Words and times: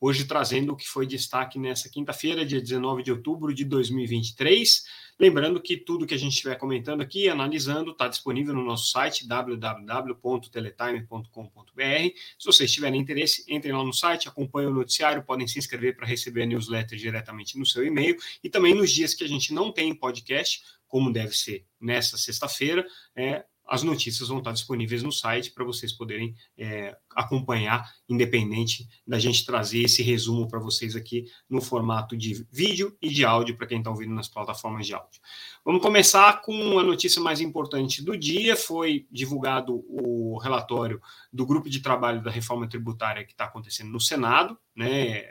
hoje 0.00 0.24
trazendo 0.24 0.72
o 0.72 0.76
que 0.76 0.88
foi 0.88 1.06
destaque 1.06 1.58
nessa 1.58 1.88
quinta-feira, 1.88 2.44
dia 2.44 2.60
19 2.60 3.02
de 3.02 3.12
outubro 3.12 3.54
de 3.54 3.64
2023. 3.64 4.84
Lembrando 5.18 5.60
que 5.60 5.76
tudo 5.76 6.06
que 6.06 6.14
a 6.14 6.18
gente 6.18 6.34
estiver 6.34 6.54
comentando 6.56 7.00
aqui, 7.00 7.28
analisando, 7.28 7.90
está 7.90 8.06
disponível 8.06 8.54
no 8.54 8.64
nosso 8.64 8.88
site 8.90 9.26
www.teletime.com.br. 9.26 12.14
Se 12.38 12.46
vocês 12.46 12.72
tiverem 12.72 13.00
interesse, 13.00 13.44
entrem 13.48 13.72
lá 13.72 13.82
no 13.82 13.92
site, 13.92 14.28
acompanhem 14.28 14.70
o 14.70 14.74
noticiário, 14.74 15.24
podem 15.24 15.48
se 15.48 15.58
inscrever 15.58 15.96
para 15.96 16.06
receber 16.06 16.42
a 16.42 16.46
newsletter 16.46 16.96
diretamente 16.96 17.58
no 17.58 17.66
seu 17.66 17.84
e-mail 17.84 18.16
e 18.44 18.48
também 18.48 18.74
nos 18.74 18.92
dias 18.92 19.14
que 19.14 19.24
a 19.24 19.28
gente 19.28 19.52
não 19.52 19.72
tem 19.72 19.92
podcast, 19.92 20.62
como 20.86 21.12
deve 21.12 21.36
ser 21.36 21.66
nessa 21.80 22.16
sexta-feira, 22.16 22.86
é, 23.16 23.44
as 23.68 23.82
notícias 23.82 24.28
vão 24.28 24.38
estar 24.38 24.52
disponíveis 24.52 25.02
no 25.02 25.12
site 25.12 25.52
para 25.52 25.64
vocês 25.64 25.92
poderem 25.92 26.34
é, 26.56 26.96
acompanhar, 27.14 27.92
independente 28.08 28.88
da 29.06 29.18
gente 29.18 29.44
trazer 29.44 29.82
esse 29.82 30.02
resumo 30.02 30.48
para 30.48 30.58
vocês 30.58 30.96
aqui 30.96 31.26
no 31.48 31.60
formato 31.60 32.16
de 32.16 32.46
vídeo 32.50 32.96
e 33.02 33.10
de 33.10 33.24
áudio 33.24 33.56
para 33.56 33.66
quem 33.66 33.78
está 33.78 33.90
ouvindo 33.90 34.14
nas 34.14 34.28
plataformas 34.28 34.86
de 34.86 34.94
áudio. 34.94 35.20
Vamos 35.64 35.82
começar 35.82 36.40
com 36.40 36.78
a 36.78 36.82
notícia 36.82 37.20
mais 37.20 37.40
importante 37.40 38.02
do 38.02 38.16
dia. 38.16 38.56
Foi 38.56 39.06
divulgado 39.10 39.84
o 39.86 40.38
relatório 40.38 41.00
do 41.30 41.44
grupo 41.44 41.68
de 41.68 41.80
trabalho 41.80 42.22
da 42.22 42.30
reforma 42.30 42.66
tributária 42.66 43.24
que 43.24 43.32
está 43.32 43.44
acontecendo 43.44 43.90
no 43.90 44.00
Senado, 44.00 44.58
né? 44.74 45.24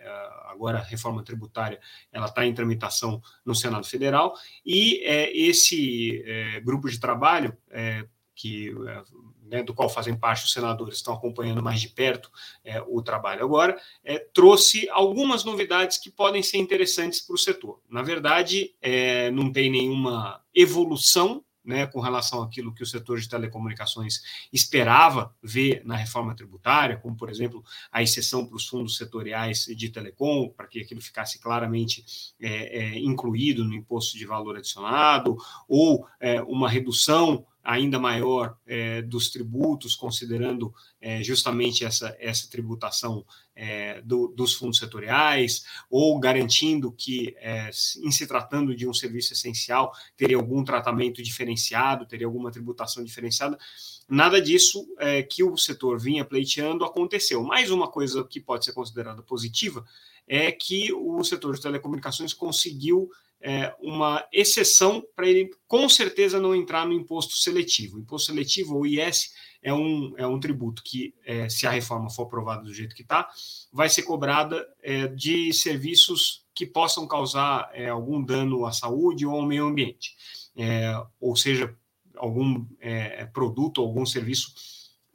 Agora 0.47 0.79
a 0.79 0.83
reforma 0.83 1.23
tributária 1.23 1.79
ela 2.11 2.27
está 2.27 2.45
em 2.45 2.53
tramitação 2.53 3.21
no 3.45 3.55
Senado 3.55 3.87
Federal 3.87 4.33
e 4.65 5.03
é, 5.03 5.35
esse 5.35 6.23
é, 6.25 6.59
grupo 6.61 6.89
de 6.89 6.99
trabalho 6.99 7.55
é, 7.69 8.05
que 8.37 8.69
é, 8.87 9.03
né, 9.49 9.63
do 9.63 9.73
qual 9.73 9.89
fazem 9.89 10.15
parte 10.15 10.45
os 10.45 10.53
senadores, 10.53 10.97
estão 10.97 11.13
acompanhando 11.13 11.61
mais 11.61 11.81
de 11.81 11.89
perto 11.89 12.31
é, 12.63 12.79
o 12.87 13.01
trabalho 13.01 13.43
agora, 13.43 13.77
é, 14.03 14.19
trouxe 14.19 14.87
algumas 14.89 15.43
novidades 15.43 15.97
que 15.97 16.11
podem 16.11 16.43
ser 16.43 16.57
interessantes 16.57 17.19
para 17.19 17.33
o 17.33 17.37
setor. 17.37 17.81
Na 17.89 18.03
verdade, 18.03 18.75
é, 18.81 19.31
não 19.31 19.51
tem 19.51 19.71
nenhuma 19.71 20.41
evolução 20.53 21.43
né, 21.67 21.85
com 21.85 21.99
relação 21.99 22.41
àquilo 22.41 22.73
que 22.73 22.81
o 22.81 22.85
setor 22.85 23.19
de 23.19 23.27
telecomunicações 23.27 24.21
esperava 24.53 25.35
ver 25.43 25.81
na 25.83 25.97
reforma 25.97 26.33
tributária, 26.33 26.95
como, 26.95 27.17
por 27.17 27.29
exemplo, 27.29 27.61
a 27.91 28.01
exceção 28.01 28.45
para 28.45 28.55
os 28.55 28.65
fundos 28.65 28.95
setoriais 28.95 29.65
de 29.65 29.89
telecom, 29.89 30.47
para 30.47 30.65
que 30.65 30.79
aquilo 30.79 31.01
ficasse 31.01 31.39
claramente 31.39 32.33
é, 32.39 32.79
é, 32.79 32.99
incluído 32.99 33.65
no 33.65 33.73
imposto 33.73 34.17
de 34.17 34.25
valor 34.25 34.55
adicionado, 34.55 35.35
ou 35.67 36.07
é, 36.21 36.41
uma 36.43 36.69
redução 36.69 37.45
ainda 37.67 37.99
maior 37.99 38.57
é, 38.65 39.01
dos 39.01 39.29
tributos, 39.29 39.93
considerando 39.93 40.73
é, 41.01 41.21
justamente 41.21 41.83
essa, 41.83 42.15
essa 42.17 42.49
tributação 42.49 43.25
é, 43.53 44.01
do, 44.03 44.29
dos 44.29 44.53
fundos 44.53 44.79
setoriais, 44.79 45.65
ou 45.89 46.17
garantindo 46.17 46.93
que, 46.93 47.35
é, 47.39 47.69
em 48.01 48.09
se 48.09 48.25
tratando 48.25 48.73
de 48.73 48.87
um 48.87 48.93
serviço 48.93 49.33
essencial, 49.33 49.91
teria 50.15 50.37
algum 50.37 50.63
tratamento 50.63 51.21
diferenciado, 51.21 52.05
teria 52.05 52.25
alguma 52.25 52.51
tributação 52.51 53.03
diferenciada. 53.03 53.59
Nada 54.07 54.41
disso 54.41 54.87
é, 54.97 55.21
que 55.21 55.43
o 55.43 55.57
setor 55.57 55.99
vinha 55.99 56.23
pleiteando 56.23 56.85
aconteceu. 56.85 57.43
Mais 57.43 57.69
uma 57.69 57.89
coisa 57.89 58.23
que 58.23 58.39
pode 58.39 58.63
ser 58.63 58.71
considerada 58.71 59.21
positiva 59.21 59.85
é 60.25 60.53
que 60.53 60.93
o 60.93 61.21
setor 61.21 61.55
de 61.55 61.61
telecomunicações 61.61 62.33
conseguiu 62.33 63.09
é, 63.41 63.73
uma 63.79 64.25
exceção 64.31 65.03
para 65.15 65.27
ele 65.27 65.49
com 65.67 65.87
certeza 65.87 66.39
não 66.39 66.55
entrar 66.55 66.85
no 66.85 66.93
imposto 66.93 67.33
seletivo. 67.35 67.97
O 67.97 67.99
imposto 67.99 68.27
seletivo, 68.27 68.77
o 68.77 68.85
IS, 68.85 69.31
é 69.61 69.73
um, 69.73 70.13
é 70.17 70.25
um 70.25 70.39
tributo 70.39 70.81
que, 70.83 71.13
é, 71.25 71.49
se 71.49 71.67
a 71.67 71.71
reforma 71.71 72.09
for 72.09 72.23
aprovada 72.23 72.63
do 72.63 72.73
jeito 72.73 72.95
que 72.95 73.01
está, 73.01 73.29
vai 73.71 73.89
ser 73.89 74.03
cobrada 74.03 74.67
é, 74.81 75.07
de 75.07 75.51
serviços 75.53 76.45
que 76.53 76.65
possam 76.65 77.07
causar 77.07 77.69
é, 77.73 77.89
algum 77.89 78.23
dano 78.23 78.65
à 78.65 78.71
saúde 78.71 79.25
ou 79.25 79.35
ao 79.35 79.45
meio 79.45 79.65
ambiente, 79.65 80.15
é, 80.55 80.93
ou 81.19 81.35
seja, 81.35 81.75
algum 82.15 82.65
é, 82.79 83.25
produto, 83.25 83.81
algum 83.81 84.05
serviço 84.05 84.53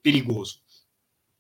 perigoso. 0.03 0.61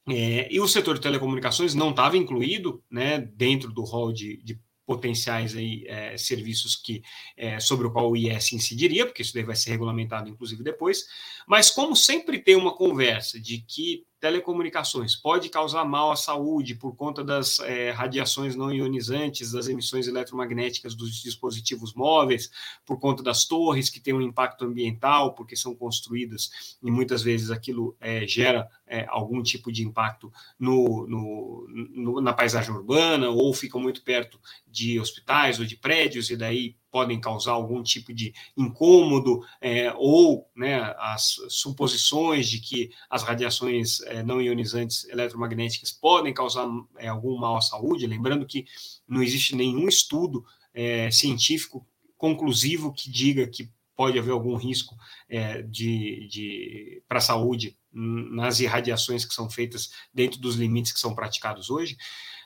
e 0.09 0.60
o 0.60 0.66
setor 0.66 0.94
de 0.94 1.00
telecomunicações 1.00 1.75
não 1.75 1.91
estava 1.91 2.16
incluído 2.16 2.82
né, 2.91 3.19
dentro 3.19 3.72
do 3.72 3.82
rol 3.82 4.12
de, 4.12 4.38
de 4.43 4.59
potenciais 4.87 5.56
aí, 5.56 5.84
é, 5.87 6.16
serviços 6.16 6.76
que 6.76 7.03
é, 7.37 7.60
sobre 7.60 7.87
o 7.87 7.93
qual 7.93 8.10
o 8.10 8.16
IS 8.16 8.53
incidiria, 8.53 9.06
porque 9.06 9.22
isso 9.22 9.34
daí 9.34 9.44
vai 9.44 9.56
ser 9.56 9.70
regulamentado, 9.70 10.28
inclusive, 10.28 10.62
depois. 10.62 11.04
Mas 11.47 11.70
como 11.70 11.94
sempre 11.94 12.38
tem 12.38 12.56
uma 12.56 12.75
conversa 12.75 13.41
de 13.41 13.59
que 13.59 14.04
telecomunicações 14.22 15.16
pode 15.16 15.48
causar 15.48 15.84
mal 15.84 16.12
à 16.12 16.16
saúde 16.16 16.76
por 16.76 16.94
conta 16.94 17.24
das 17.24 17.58
é, 17.58 17.90
radiações 17.90 18.54
não 18.54 18.72
ionizantes, 18.72 19.50
das 19.50 19.66
emissões 19.66 20.06
eletromagnéticas 20.06 20.94
dos 20.94 21.20
dispositivos 21.20 21.92
móveis, 21.92 22.48
por 22.86 23.00
conta 23.00 23.20
das 23.20 23.44
torres 23.44 23.90
que 23.90 23.98
têm 23.98 24.14
um 24.14 24.22
impacto 24.22 24.64
ambiental, 24.64 25.34
porque 25.34 25.56
são 25.56 25.74
construídas 25.74 26.76
e 26.80 26.88
muitas 26.88 27.20
vezes 27.20 27.50
aquilo 27.50 27.96
é, 28.00 28.24
gera 28.24 28.70
é, 28.86 29.04
algum 29.08 29.42
tipo 29.42 29.72
de 29.72 29.82
impacto 29.82 30.32
no, 30.56 31.04
no, 31.08 31.66
no, 31.68 32.20
na 32.20 32.32
paisagem 32.32 32.72
urbana 32.72 33.28
ou 33.28 33.52
ficam 33.52 33.80
muito 33.80 34.04
perto 34.04 34.38
de 34.68 35.00
hospitais 35.00 35.58
ou 35.58 35.64
de 35.64 35.74
prédios 35.74 36.30
e 36.30 36.36
daí 36.36 36.76
podem 36.92 37.19
causar 37.19 37.53
algum 37.53 37.82
tipo 37.82 38.12
de 38.12 38.34
incômodo, 38.54 39.41
é, 39.60 39.92
ou 39.97 40.47
né, 40.54 40.94
as 40.98 41.36
suposições 41.48 42.48
de 42.48 42.60
que 42.60 42.91
as 43.08 43.22
radiações 43.22 44.03
é, 44.03 44.22
não 44.22 44.42
ionizantes 44.42 45.08
eletromagnéticas 45.08 45.91
podem 45.91 46.34
causar 46.34 46.69
é, 46.98 47.08
algum 47.08 47.38
mal 47.38 47.56
à 47.56 47.62
saúde. 47.62 48.06
Lembrando 48.06 48.47
que 48.47 48.66
não 49.08 49.22
existe 49.22 49.56
nenhum 49.56 49.88
estudo 49.88 50.44
é, 50.75 51.10
científico 51.10 51.84
conclusivo 52.19 52.92
que 52.92 53.10
diga 53.10 53.47
que 53.47 53.70
pode 53.97 54.19
haver 54.19 54.32
algum 54.32 54.56
risco 54.56 54.94
é, 55.28 55.62
de, 55.62 56.28
de 56.28 57.02
para 57.08 57.19
a 57.19 57.22
saúde 57.22 57.76
nas 57.92 58.60
irradiações 58.60 59.25
que 59.25 59.34
são 59.34 59.50
feitas 59.50 59.91
dentro 60.12 60.41
dos 60.41 60.56
limites 60.56 60.92
que 60.92 61.00
são 61.00 61.14
praticados 61.14 61.70
hoje. 61.70 61.97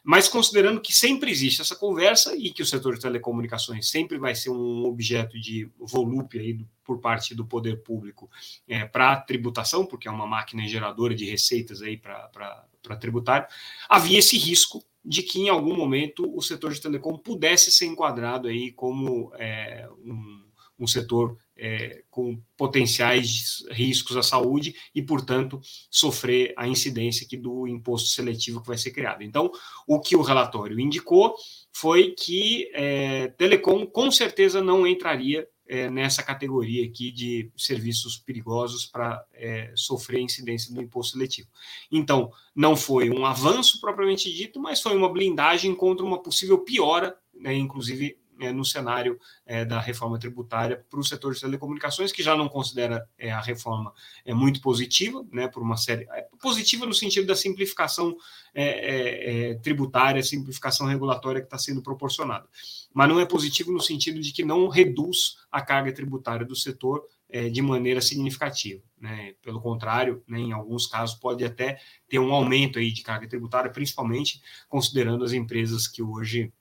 Mas 0.08 0.28
considerando 0.28 0.80
que 0.80 0.92
sempre 0.92 1.32
existe 1.32 1.60
essa 1.60 1.74
conversa 1.74 2.36
e 2.36 2.52
que 2.52 2.62
o 2.62 2.66
setor 2.66 2.94
de 2.94 3.00
telecomunicações 3.00 3.88
sempre 3.88 4.18
vai 4.18 4.36
ser 4.36 4.50
um 4.50 4.84
objeto 4.84 5.36
de 5.36 5.68
volúpia 5.76 6.40
aí 6.40 6.64
por 6.84 7.00
parte 7.00 7.34
do 7.34 7.44
poder 7.44 7.82
público 7.82 8.30
é, 8.68 8.84
para 8.84 9.16
tributação, 9.16 9.84
porque 9.84 10.06
é 10.06 10.10
uma 10.10 10.24
máquina 10.24 10.64
geradora 10.68 11.12
de 11.12 11.24
receitas 11.24 11.82
aí 11.82 11.96
para 11.96 12.68
tributário, 13.00 13.48
havia 13.88 14.20
esse 14.20 14.38
risco 14.38 14.80
de 15.04 15.24
que 15.24 15.40
em 15.40 15.48
algum 15.48 15.74
momento 15.74 16.32
o 16.32 16.40
setor 16.40 16.72
de 16.72 16.80
telecom 16.80 17.18
pudesse 17.18 17.72
ser 17.72 17.86
enquadrado 17.86 18.46
aí 18.46 18.70
como 18.70 19.32
é, 19.34 19.88
um, 20.04 20.44
um 20.78 20.86
setor 20.86 21.36
é, 21.56 22.02
com 22.10 22.40
potenciais 22.56 23.64
riscos 23.70 24.16
à 24.16 24.22
saúde 24.22 24.74
e, 24.94 25.02
portanto, 25.02 25.60
sofrer 25.90 26.52
a 26.56 26.68
incidência 26.68 27.24
aqui 27.24 27.36
do 27.36 27.66
imposto 27.66 28.08
seletivo 28.08 28.60
que 28.60 28.68
vai 28.68 28.78
ser 28.78 28.90
criado. 28.90 29.22
Então, 29.22 29.50
o 29.86 30.00
que 30.00 30.16
o 30.16 30.22
relatório 30.22 30.78
indicou 30.78 31.34
foi 31.72 32.10
que 32.10 32.70
é, 32.74 33.28
telecom 33.28 33.86
com 33.86 34.10
certeza 34.10 34.62
não 34.62 34.86
entraria 34.86 35.48
é, 35.68 35.90
nessa 35.90 36.22
categoria 36.22 36.86
aqui 36.86 37.10
de 37.10 37.50
serviços 37.56 38.16
perigosos 38.16 38.86
para 38.86 39.24
é, 39.32 39.72
sofrer 39.74 40.20
incidência 40.20 40.72
do 40.72 40.80
imposto 40.80 41.14
seletivo. 41.14 41.48
Então, 41.90 42.30
não 42.54 42.76
foi 42.76 43.10
um 43.10 43.26
avanço 43.26 43.80
propriamente 43.80 44.32
dito, 44.32 44.60
mas 44.60 44.80
foi 44.80 44.96
uma 44.96 45.12
blindagem 45.12 45.74
contra 45.74 46.04
uma 46.04 46.22
possível 46.22 46.58
piora, 46.58 47.16
né, 47.34 47.52
inclusive 47.54 48.16
é, 48.40 48.52
no 48.52 48.64
cenário 48.64 49.18
é, 49.44 49.64
da 49.64 49.80
reforma 49.80 50.18
tributária 50.18 50.84
para 50.90 51.00
o 51.00 51.04
setor 51.04 51.34
de 51.34 51.40
telecomunicações, 51.40 52.12
que 52.12 52.22
já 52.22 52.36
não 52.36 52.48
considera 52.48 53.08
é, 53.18 53.30
a 53.30 53.40
reforma 53.40 53.92
é, 54.24 54.34
muito 54.34 54.60
positiva, 54.60 55.24
né, 55.32 55.48
por 55.48 55.62
uma 55.62 55.76
série. 55.76 56.06
É, 56.10 56.28
positiva 56.40 56.86
no 56.86 56.94
sentido 56.94 57.26
da 57.26 57.34
simplificação 57.34 58.16
é, 58.54 59.58
tributária, 59.62 60.22
simplificação 60.22 60.86
regulatória 60.86 61.40
que 61.40 61.46
está 61.46 61.58
sendo 61.58 61.82
proporcionada. 61.82 62.46
Mas 62.92 63.08
não 63.08 63.20
é 63.20 63.26
positivo 63.26 63.72
no 63.72 63.80
sentido 63.80 64.20
de 64.20 64.32
que 64.32 64.44
não 64.44 64.68
reduz 64.68 65.36
a 65.50 65.60
carga 65.60 65.92
tributária 65.92 66.46
do 66.46 66.56
setor 66.56 67.04
de 67.52 67.60
maneira 67.60 68.00
significativa. 68.00 68.80
Né? 68.98 69.34
Pelo 69.42 69.60
contrário, 69.60 70.22
né, 70.26 70.38
em 70.38 70.52
alguns 70.52 70.86
casos 70.86 71.16
pode 71.16 71.44
até 71.44 71.78
ter 72.08 72.18
um 72.18 72.32
aumento 72.32 72.78
aí 72.78 72.90
de 72.92 73.02
carga 73.02 73.28
tributária, 73.28 73.70
principalmente 73.70 74.40
considerando 74.68 75.24
as 75.24 75.32
empresas 75.32 75.86
que 75.86 76.02
hoje 76.02 76.52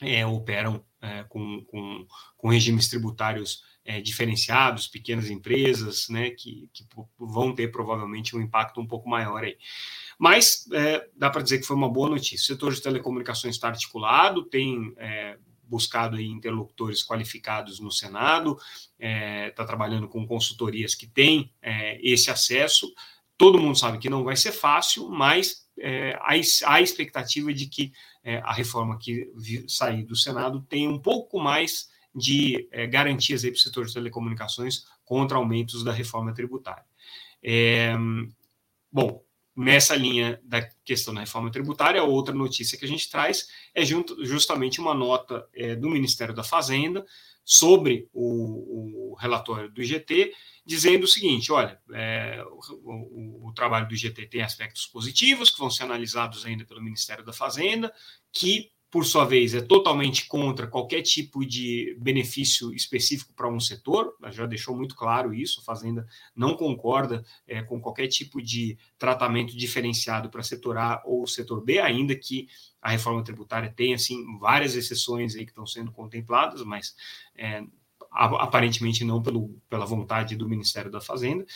é, 0.00 0.26
operam 0.26 0.84
é, 1.00 1.24
com, 1.24 1.64
com, 1.64 2.06
com, 2.36 2.48
regimes 2.48 2.88
tributários 2.88 3.62
é, 3.84 4.00
diferenciados, 4.00 4.86
pequenas 4.86 5.30
empresas, 5.30 6.08
né, 6.08 6.30
que, 6.30 6.68
que, 6.72 6.86
vão 7.18 7.54
ter 7.54 7.68
provavelmente 7.68 8.36
um 8.36 8.40
impacto 8.40 8.80
um 8.80 8.86
pouco 8.86 9.08
maior 9.08 9.44
aí. 9.44 9.56
Mas 10.18 10.66
é, 10.72 11.08
dá 11.16 11.30
para 11.30 11.42
dizer 11.42 11.58
que 11.58 11.66
foi 11.66 11.76
uma 11.76 11.88
boa 11.88 12.08
notícia. 12.08 12.36
O 12.36 12.46
setor 12.46 12.74
de 12.74 12.82
telecomunicações 12.82 13.54
está 13.54 13.68
articulado, 13.68 14.44
tem 14.44 14.92
é, 14.98 15.38
buscado 15.64 16.16
aí 16.16 16.26
interlocutores 16.26 17.02
qualificados 17.04 17.80
no 17.80 17.90
Senado, 17.90 18.58
está 18.98 19.62
é, 19.62 19.66
trabalhando 19.66 20.08
com 20.08 20.26
consultorias 20.26 20.94
que 20.94 21.06
têm 21.06 21.52
esse 22.02 22.30
acesso. 22.30 22.92
Todo 23.38 23.58
mundo 23.58 23.78
sabe 23.78 23.98
que 23.98 24.10
não 24.10 24.24
vai 24.24 24.36
ser 24.36 24.52
fácil, 24.52 25.08
mas 25.08 25.66
é, 25.78 26.18
há, 26.20 26.32
há 26.66 26.80
expectativa 26.80 27.52
de 27.54 27.66
que 27.66 27.92
a 28.44 28.52
reforma 28.52 28.98
que 28.98 29.32
sair 29.66 30.04
do 30.04 30.14
Senado 30.14 30.60
tenha 30.68 30.90
um 30.90 30.98
pouco 30.98 31.38
mais 31.40 31.88
de 32.14 32.68
é, 32.72 32.86
garantias 32.86 33.42
para 33.42 33.52
o 33.52 33.56
setor 33.56 33.86
de 33.86 33.94
telecomunicações 33.94 34.84
contra 35.04 35.38
aumentos 35.38 35.84
da 35.84 35.92
reforma 35.92 36.34
tributária. 36.34 36.84
É, 37.42 37.94
bom, 38.92 39.22
nessa 39.60 39.94
linha 39.94 40.40
da 40.42 40.62
questão 40.84 41.12
da 41.12 41.20
reforma 41.20 41.50
tributária, 41.50 42.02
outra 42.02 42.34
notícia 42.34 42.78
que 42.78 42.84
a 42.84 42.88
gente 42.88 43.10
traz 43.10 43.48
é 43.74 43.84
junto, 43.84 44.24
justamente 44.24 44.80
uma 44.80 44.94
nota 44.94 45.46
é, 45.54 45.76
do 45.76 45.90
Ministério 45.90 46.34
da 46.34 46.42
Fazenda 46.42 47.04
sobre 47.44 48.08
o, 48.12 49.12
o, 49.12 49.14
relatório 49.14 49.70
do 49.70 49.82
IGT, 49.82 50.32
dizendo 50.64 51.04
o 51.04 51.08
seguinte: 51.08 51.52
olha, 51.52 51.78
é, 51.92 52.42
o, 52.50 52.60
o, 52.84 53.48
o, 53.48 53.52
trabalho 53.52 53.86
do 53.86 53.94
IGT 53.94 54.26
tem 54.26 54.40
aspectos 54.40 54.86
positivos 54.86 55.50
que 55.50 55.58
vão 55.58 55.70
ser 55.70 55.82
analisados 55.82 56.46
ainda 56.46 56.64
pelo 56.64 56.82
Ministério 56.82 57.24
da 57.24 57.32
Fazenda, 57.32 57.92
que 58.32 58.70
por 58.90 59.06
sua 59.06 59.24
vez, 59.24 59.54
é 59.54 59.60
totalmente 59.60 60.26
contra 60.26 60.66
qualquer 60.66 61.02
tipo 61.02 61.46
de 61.46 61.96
benefício 62.00 62.74
específico 62.74 63.32
para 63.34 63.48
um 63.48 63.60
setor, 63.60 64.16
já 64.30 64.46
deixou 64.46 64.76
muito 64.76 64.96
claro 64.96 65.32
isso, 65.32 65.60
a 65.60 65.64
Fazenda 65.64 66.06
não 66.34 66.56
concorda 66.56 67.24
é, 67.46 67.62
com 67.62 67.80
qualquer 67.80 68.08
tipo 68.08 68.42
de 68.42 68.76
tratamento 68.98 69.56
diferenciado 69.56 70.28
para 70.28 70.42
setor 70.42 70.76
A 70.76 71.00
ou 71.04 71.24
setor 71.24 71.64
B, 71.64 71.78
ainda 71.78 72.16
que 72.16 72.48
a 72.82 72.90
reforma 72.90 73.22
tributária 73.22 73.72
tenha, 73.74 73.94
assim, 73.94 74.38
várias 74.38 74.74
exceções 74.74 75.36
aí 75.36 75.44
que 75.44 75.52
estão 75.52 75.66
sendo 75.66 75.92
contempladas, 75.92 76.64
mas 76.64 76.96
é, 77.36 77.62
aparentemente 78.10 79.04
não 79.04 79.22
pelo, 79.22 79.56
pela 79.68 79.86
vontade 79.86 80.34
do 80.34 80.48
Ministério 80.48 80.90
da 80.90 81.00
Fazenda. 81.00 81.46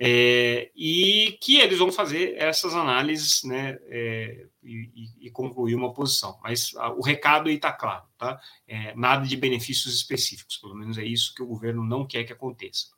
É, 0.00 0.70
e 0.76 1.36
que 1.42 1.56
eles 1.56 1.78
vão 1.78 1.90
fazer 1.90 2.34
essas 2.36 2.72
análises 2.72 3.42
né, 3.42 3.76
é, 3.88 4.46
e, 4.62 5.26
e, 5.26 5.30
concluir 5.30 5.74
uma 5.74 5.92
posição. 5.92 6.38
Mas 6.40 6.72
a, 6.76 6.92
o 6.92 7.00
recado 7.00 7.48
aí 7.48 7.56
está 7.56 7.72
claro, 7.72 8.04
tá? 8.16 8.40
É, 8.66 8.94
nada 8.94 9.26
de 9.26 9.36
benefícios 9.36 9.92
específicos, 9.94 10.56
pelo 10.58 10.76
menos 10.76 10.98
é 10.98 11.04
isso 11.04 11.34
que 11.34 11.42
o 11.42 11.46
governo 11.46 11.82
não 11.82 12.06
quer 12.06 12.22
que 12.22 12.32
aconteça. 12.32 12.97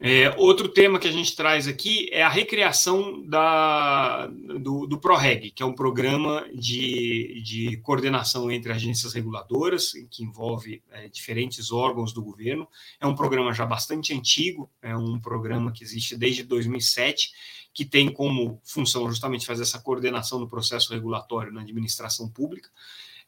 É, 0.00 0.30
outro 0.36 0.68
tema 0.68 0.96
que 0.96 1.08
a 1.08 1.12
gente 1.12 1.34
traz 1.34 1.66
aqui 1.66 2.08
é 2.12 2.22
a 2.22 2.28
recriação 2.28 3.20
da, 3.26 4.28
do, 4.28 4.86
do 4.86 5.00
PROREG, 5.00 5.50
que 5.50 5.60
é 5.60 5.66
um 5.66 5.74
programa 5.74 6.48
de, 6.54 7.42
de 7.42 7.76
coordenação 7.78 8.48
entre 8.48 8.72
agências 8.72 9.12
reguladoras, 9.12 9.90
que 10.08 10.22
envolve 10.22 10.80
é, 10.92 11.08
diferentes 11.08 11.72
órgãos 11.72 12.12
do 12.12 12.22
governo. 12.22 12.68
É 13.00 13.08
um 13.08 13.14
programa 13.16 13.52
já 13.52 13.66
bastante 13.66 14.14
antigo, 14.14 14.70
é 14.80 14.96
um 14.96 15.18
programa 15.18 15.72
que 15.72 15.82
existe 15.82 16.16
desde 16.16 16.44
2007, 16.44 17.32
que 17.74 17.84
tem 17.84 18.12
como 18.12 18.60
função 18.64 19.08
justamente 19.08 19.46
fazer 19.46 19.62
essa 19.62 19.80
coordenação 19.80 20.38
do 20.38 20.48
processo 20.48 20.92
regulatório 20.92 21.52
na 21.52 21.62
administração 21.62 22.28
pública. 22.28 22.70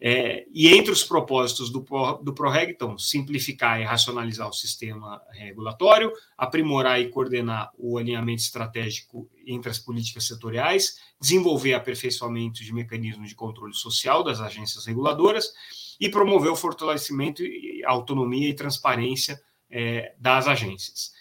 É, 0.02 0.46
e 0.50 0.68
entre 0.68 0.90
os 0.90 1.04
propósitos 1.04 1.70
do, 1.70 1.84
do 2.22 2.32
ProReg, 2.32 2.72
então, 2.72 2.96
simplificar 2.96 3.78
e 3.78 3.84
racionalizar 3.84 4.48
o 4.48 4.52
sistema 4.52 5.20
regulatório, 5.30 6.10
aprimorar 6.38 6.98
e 6.98 7.10
coordenar 7.10 7.70
o 7.76 7.98
alinhamento 7.98 8.40
estratégico 8.40 9.28
entre 9.46 9.70
as 9.70 9.78
políticas 9.78 10.26
setoriais, 10.26 10.96
desenvolver 11.20 11.74
aperfeiçoamento 11.74 12.64
de 12.64 12.72
mecanismos 12.72 13.28
de 13.28 13.34
controle 13.34 13.74
social 13.74 14.24
das 14.24 14.40
agências 14.40 14.86
reguladoras 14.86 15.52
e 16.00 16.08
promover 16.08 16.50
o 16.50 16.56
fortalecimento, 16.56 17.42
autonomia 17.84 18.48
e 18.48 18.54
transparência 18.54 19.38
é, 19.70 20.14
das 20.18 20.48
agências. 20.48 21.12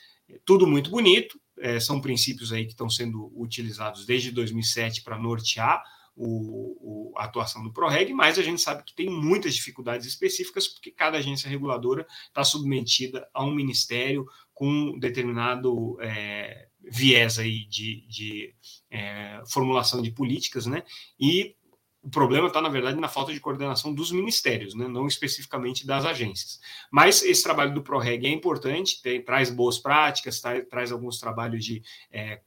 Tudo 0.46 0.66
muito 0.66 0.90
bonito, 0.90 1.38
é, 1.60 1.82
são 1.82 2.00
princípios 2.00 2.54
aí 2.54 2.64
que 2.64 2.72
estão 2.72 2.90
sendo 2.90 3.30
utilizados 3.36 4.06
desde 4.06 4.32
2007 4.32 5.02
para 5.02 5.18
nortear 5.18 5.84
o, 6.22 7.12
o, 7.12 7.18
a 7.18 7.24
atuação 7.24 7.64
do 7.64 7.72
ProReg, 7.72 8.14
mas 8.14 8.38
a 8.38 8.44
gente 8.44 8.62
sabe 8.62 8.84
que 8.84 8.94
tem 8.94 9.10
muitas 9.10 9.56
dificuldades 9.56 10.06
específicas, 10.06 10.68
porque 10.68 10.92
cada 10.92 11.18
agência 11.18 11.50
reguladora 11.50 12.06
está 12.28 12.44
submetida 12.44 13.30
a 13.34 13.44
um 13.46 13.56
ministério 13.56 14.28
com 14.54 15.00
determinado 15.00 15.98
é, 16.02 16.68
viés 16.82 17.40
aí 17.40 17.66
de, 17.66 18.06
de 18.08 18.54
é, 18.92 19.42
formulação 19.48 20.02
de 20.02 20.12
políticas, 20.12 20.66
né? 20.66 20.84
E 21.18 21.56
o 22.02 22.10
problema 22.10 22.48
está, 22.48 22.62
na 22.62 22.70
verdade, 22.70 23.00
na 23.00 23.08
falta 23.08 23.34
de 23.34 23.40
coordenação 23.40 23.94
dos 23.94 24.12
ministérios, 24.12 24.74
né? 24.74 24.88
não 24.88 25.06
especificamente 25.06 25.86
das 25.86 26.06
agências. 26.06 26.60
Mas 26.90 27.22
esse 27.24 27.44
trabalho 27.44 27.74
do 27.74 27.84
ProReg 27.84 28.26
é 28.26 28.30
importante, 28.30 29.02
tem, 29.02 29.22
traz 29.22 29.50
boas 29.50 29.78
práticas, 29.78 30.40
tá, 30.40 30.62
traz 30.62 30.94
alguns 30.94 31.20
trabalhos 31.20 31.64
de 31.64 31.82
é, 32.10 32.42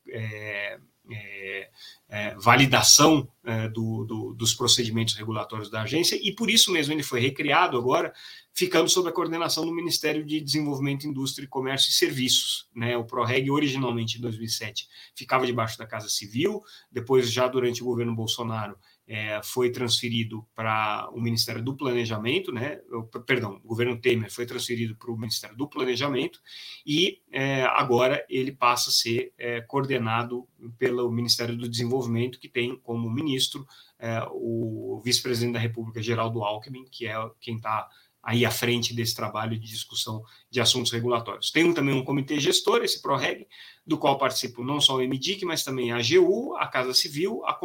é, 2.09 2.35
validação 2.37 3.27
é, 3.43 3.69
do, 3.69 4.05
do, 4.05 4.35
dos 4.35 4.55
procedimentos 4.55 5.15
regulatórios 5.15 5.71
da 5.71 5.83
agência, 5.83 6.19
e 6.23 6.35
por 6.35 6.51
isso 6.51 6.71
mesmo 6.71 6.93
ele 6.93 7.03
foi 7.03 7.21
recriado 7.21 7.77
agora, 7.77 8.13
ficando 8.53 8.89
sob 8.89 9.09
a 9.09 9.13
coordenação 9.13 9.65
do 9.65 9.75
Ministério 9.75 10.25
de 10.25 10.41
Desenvolvimento, 10.41 11.07
Indústria, 11.07 11.49
Comércio 11.49 11.89
e 11.89 11.95
Serviços. 11.95 12.69
Né? 12.75 12.97
O 12.97 13.05
ProReg, 13.05 13.51
originalmente, 13.51 14.19
em 14.19 14.21
2007, 14.21 14.87
ficava 15.15 15.47
debaixo 15.47 15.79
da 15.79 15.87
Casa 15.87 16.09
Civil, 16.09 16.63
depois, 16.91 17.33
já 17.33 17.49
durante 17.49 17.83
o 17.83 17.87
governo 17.87 18.15
Bolsonaro, 18.15 18.77
é, 19.07 19.41
foi 19.43 19.71
transferido 19.71 20.47
para 20.55 21.09
o 21.13 21.21
Ministério 21.21 21.63
do 21.63 21.77
Planejamento, 21.77 22.53
né? 22.53 22.81
Perdão, 23.27 23.61
o 23.63 23.69
governo 23.69 24.01
Temer 24.01 24.33
foi 24.33 24.47
transferido 24.47 24.95
para 24.97 25.11
o 25.11 25.19
Ministério 25.19 25.57
do 25.57 25.69
Planejamento 25.69 26.41
e 26.87 27.21
é, 27.31 27.65
agora 27.65 28.25
ele 28.29 28.53
passa 28.53 28.91
a 28.91 28.93
ser 28.93 29.33
é, 29.37 29.61
coordenado 29.61 30.47
pelo 30.79 31.11
Ministério 31.11 31.57
do 31.57 31.69
Desenvolvimento, 31.69 32.39
que 32.39 32.49
tem 32.49 32.77
como 32.77 33.11
ministro 33.11 33.67
é, 33.99 34.21
o 34.31 35.01
vice-presidente 35.05 35.55
da 35.55 35.59
República, 35.59 36.03
Geraldo 36.03 36.43
Alckmin, 36.43 36.85
que 36.85 37.07
é 37.07 37.15
quem 37.41 37.57
está 37.57 37.89
aí 38.23 38.47
à 38.47 38.51
frente 38.51 38.95
desse 38.95 39.17
trabalho 39.17 39.59
de 39.59 39.67
discussão 39.67 40.23
de 40.49 40.61
assuntos 40.61 40.93
regulatórios. 40.93 41.51
Tem 41.51 41.73
também 41.75 41.95
um 41.95 42.05
comitê 42.05 42.39
gestor, 42.39 42.83
esse 42.83 43.03
PROREG, 43.03 43.47
do 43.85 43.99
qual 43.99 44.17
participam 44.17 44.63
não 44.63 44.81
só 44.81 44.97
o 44.97 45.01
MDIC, 45.01 45.45
mas 45.45 45.65
também 45.65 45.91
a 45.91 45.97
AGU, 45.97 46.55
a 46.57 46.69
Casa 46.69 46.95
Civil, 46.95 47.43
a 47.45 47.59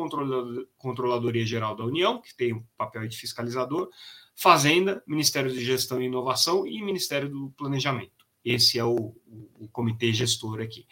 Controladoria 0.78 1.46
Geral 1.46 1.76
da 1.76 1.86
União, 1.86 2.20
que 2.20 2.36
tem 2.36 2.54
o 2.54 2.58
um 2.58 2.64
papel 2.76 3.08
de 3.08 3.16
fiscalizador, 3.16 3.90
Fazenda, 4.36 5.04
Ministério 5.08 5.52
de 5.52 5.64
Gestão 5.64 6.02
e 6.02 6.06
Inovação 6.06 6.66
e 6.66 6.82
Ministério 6.84 7.30
do 7.30 7.50
Planejamento. 7.58 8.26
Esse 8.44 8.80
é 8.80 8.84
o, 8.84 9.16
o, 9.60 9.68
comitê 9.72 10.14
gestor 10.14 10.62
aqui. 10.62 10.88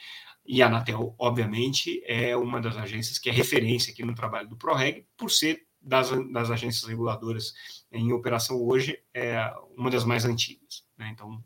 E 0.45 0.61
a 0.61 0.67
Anatel, 0.67 1.15
obviamente, 1.17 2.01
é 2.05 2.35
uma 2.35 2.59
das 2.59 2.75
agências 2.75 3.17
que 3.17 3.29
é 3.29 3.31
referência 3.31 3.93
aqui 3.93 4.03
no 4.03 4.13
trabalho 4.13 4.49
do 4.49 4.57
PROREG, 4.57 5.07
por 5.15 5.31
ser 5.31 5.64
das, 5.85 6.09
das 6.31 6.49
agências 6.49 6.83
reguladoras 6.83 7.53
em 7.91 8.11
operação 8.11 8.61
hoje 8.61 8.99
é 9.13 9.53
uma 9.77 9.89
das 9.91 10.03
mais 10.03 10.25
antigas. 10.25 10.83
Né? 10.97 11.09
Então, 11.13 11.41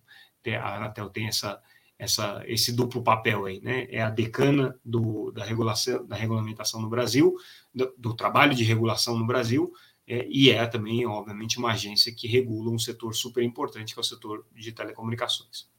a 0.61 0.77
Anatel 0.77 1.09
tem 1.09 1.27
essa, 1.27 1.61
essa, 1.97 2.41
esse 2.47 2.71
duplo 2.71 3.03
papel 3.03 3.45
aí, 3.45 3.59
né? 3.61 3.85
É 3.89 4.01
a 4.01 4.09
decana 4.09 4.79
do, 4.83 5.31
da 5.31 5.43
regulação, 5.43 6.07
da 6.07 6.15
regulamentação 6.15 6.81
no 6.81 6.89
Brasil, 6.89 7.35
do, 7.75 7.93
do 7.97 8.13
trabalho 8.15 8.55
de 8.55 8.63
regulação 8.63 9.19
no 9.19 9.27
Brasil, 9.27 9.71
é, 10.07 10.25
e 10.27 10.49
é 10.49 10.65
também, 10.65 11.05
obviamente, 11.05 11.59
uma 11.59 11.73
agência 11.73 12.11
que 12.15 12.27
regula 12.27 12.71
um 12.71 12.79
setor 12.79 13.13
super 13.13 13.43
importante, 13.43 13.93
que 13.93 13.99
é 13.99 14.01
o 14.01 14.03
setor 14.03 14.47
de 14.55 14.71
telecomunicações. 14.71 15.69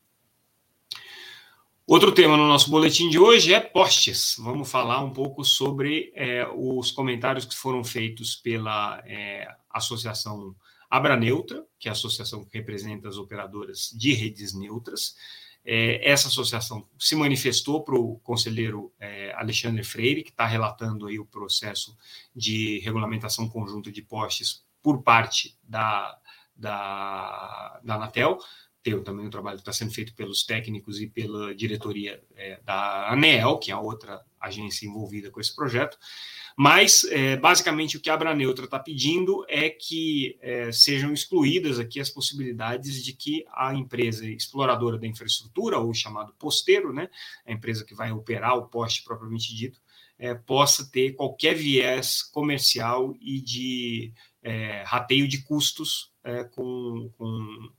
Outro 1.91 2.13
tema 2.13 2.37
no 2.37 2.47
nosso 2.47 2.71
boletim 2.71 3.09
de 3.11 3.19
hoje 3.19 3.53
é 3.53 3.59
postes. 3.59 4.37
Vamos 4.39 4.71
falar 4.71 5.03
um 5.03 5.13
pouco 5.13 5.45
sobre 5.45 6.13
é, 6.15 6.47
os 6.55 6.93
comentários 6.93 7.45
que 7.45 7.57
foram 7.57 7.83
feitos 7.83 8.37
pela 8.37 9.03
é, 9.05 9.53
Associação 9.69 10.55
Abra 10.89 11.17
Neutra, 11.17 11.67
que 11.81 11.89
é 11.89 11.91
a 11.91 11.93
associação 11.93 12.45
que 12.45 12.57
representa 12.57 13.09
as 13.09 13.17
operadoras 13.17 13.91
de 13.93 14.13
redes 14.13 14.55
neutras. 14.55 15.17
É, 15.65 16.09
essa 16.09 16.29
associação 16.29 16.89
se 16.97 17.17
manifestou 17.17 17.83
para 17.83 17.97
o 17.97 18.21
conselheiro 18.21 18.93
é, 19.01 19.35
Alexandre 19.35 19.83
Freire, 19.83 20.23
que 20.23 20.31
está 20.31 20.47
relatando 20.47 21.09
aí 21.09 21.19
o 21.19 21.27
processo 21.27 21.97
de 22.33 22.79
regulamentação 22.85 23.49
conjunta 23.49 23.91
de 23.91 24.01
postes 24.01 24.65
por 24.81 25.03
parte 25.03 25.59
da, 25.65 26.17
da, 26.55 27.81
da 27.83 27.95
Anatel 27.97 28.39
tem 28.83 29.03
também 29.03 29.27
o 29.27 29.31
trabalho 29.31 29.57
que 29.57 29.63
está 29.63 29.73
sendo 29.73 29.93
feito 29.93 30.15
pelos 30.15 30.45
técnicos 30.45 31.01
e 31.01 31.07
pela 31.07 31.55
diretoria 31.55 32.23
é, 32.35 32.61
da 32.65 33.13
ANEEL, 33.13 33.59
que 33.59 33.71
é 33.71 33.75
a 33.75 33.81
outra 33.81 34.25
agência 34.41 34.87
envolvida 34.87 35.31
com 35.31 35.39
esse 35.39 35.55
projeto. 35.55 35.99
Mas, 36.57 37.05
é, 37.05 37.37
basicamente, 37.37 37.97
o 37.97 38.01
que 38.01 38.09
a 38.09 38.15
Abra 38.15 38.35
Neutra 38.35 38.65
está 38.65 38.79
pedindo 38.79 39.45
é 39.49 39.69
que 39.69 40.39
é, 40.41 40.73
sejam 40.73 41.13
excluídas 41.13 41.79
aqui 41.79 42.01
as 42.01 42.11
possibilidades 42.11 43.05
de 43.05 43.13
que 43.13 43.45
a 43.53 43.75
empresa 43.75 44.27
exploradora 44.27 44.99
da 44.99 45.07
infraestrutura, 45.07 45.79
ou 45.79 45.93
chamado 45.93 46.33
posteiro, 46.39 46.93
né, 46.93 47.09
a 47.47 47.53
empresa 47.53 47.85
que 47.85 47.95
vai 47.95 48.11
operar 48.13 48.57
o 48.57 48.67
poste 48.67 49.05
propriamente 49.05 49.55
dito, 49.55 49.81
é, 50.19 50.35
possa 50.35 50.85
ter 50.91 51.13
qualquer 51.13 51.55
viés 51.55 52.23
comercial 52.23 53.15
e 53.21 53.41
de 53.41 54.13
é, 54.43 54.83
rateio 54.85 55.27
de 55.27 55.43
custos 55.43 56.13
é, 56.23 56.45
com, 56.45 57.11
com, 57.17 57.71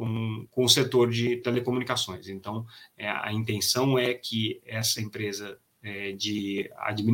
com, 0.00 0.46
com, 0.50 0.64
o 0.64 0.68
setor 0.68 1.10
de 1.10 1.36
telecomunicações. 1.36 2.26
Então, 2.26 2.64
é, 2.96 3.06
a 3.06 3.30
intenção 3.34 3.98
é 3.98 4.14
que 4.14 4.58
essa 4.64 4.98
empresa 4.98 5.58
é, 5.82 6.12
de, 6.12 6.70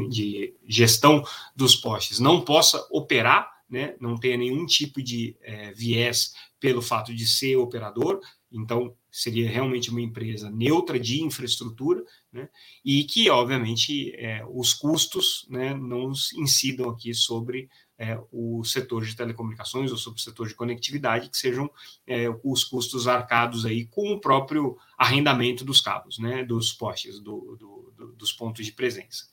de, 0.08 0.54
gestão 0.68 1.24
dos 1.54 1.74
postes 1.74 2.20
não 2.20 2.42
possa 2.42 2.86
operar, 2.88 3.50
né, 3.68 3.96
não 4.00 4.16
tenha 4.16 4.36
nenhum 4.36 4.64
tipo 4.66 5.02
de 5.02 5.36
é, 5.42 5.72
viés 5.72 6.32
pelo 6.60 6.80
fato 6.80 7.12
de 7.12 7.26
ser 7.26 7.56
operador, 7.56 8.20
então 8.52 8.94
seria 9.10 9.50
realmente 9.50 9.90
uma 9.90 10.00
empresa 10.00 10.48
neutra 10.48 11.00
de 11.00 11.24
infraestrutura, 11.24 12.04
né, 12.32 12.48
e 12.84 13.02
que, 13.02 13.28
obviamente, 13.28 14.14
é, 14.14 14.44
os 14.48 14.72
custos 14.72 15.44
né, 15.50 15.74
não 15.74 16.12
incidam 16.36 16.88
aqui 16.88 17.12
sobre 17.12 17.68
é, 17.98 18.18
o 18.30 18.62
setor 18.64 19.04
de 19.04 19.16
telecomunicações 19.16 19.90
ou 19.90 19.96
sobre 19.96 20.20
o 20.20 20.22
setor 20.22 20.48
de 20.48 20.54
conectividade, 20.54 21.30
que 21.30 21.36
sejam 21.36 21.70
é, 22.06 22.26
os 22.44 22.64
custos 22.64 23.08
arcados 23.08 23.64
aí 23.64 23.86
com 23.86 24.12
o 24.12 24.20
próprio 24.20 24.76
arrendamento 24.98 25.64
dos 25.64 25.80
cabos, 25.80 26.18
né, 26.18 26.44
dos 26.44 26.72
postes, 26.72 27.18
do, 27.20 27.56
do, 27.58 27.94
do, 27.96 28.12
dos 28.12 28.32
pontos 28.32 28.64
de 28.64 28.72
presença. 28.72 29.26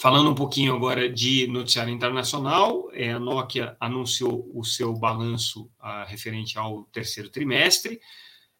Falando 0.00 0.30
um 0.30 0.34
pouquinho 0.34 0.74
agora 0.74 1.12
de 1.12 1.46
noticiário 1.46 1.92
internacional, 1.92 2.88
é, 2.94 3.12
a 3.12 3.18
Nokia 3.18 3.76
anunciou 3.78 4.50
o 4.54 4.64
seu 4.64 4.94
balanço 4.94 5.70
ah, 5.78 6.04
referente 6.04 6.58
ao 6.58 6.84
terceiro 6.84 7.28
trimestre, 7.28 8.00